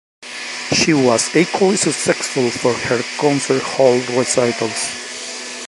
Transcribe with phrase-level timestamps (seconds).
[0.73, 4.89] She was equally successful for her concert hall recitals.